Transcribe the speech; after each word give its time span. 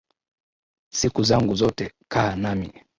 Siku 0.91 1.23
zangu 1.23 1.55
zote 1.55 1.93
kaa 2.07 2.35
nami 2.35 2.73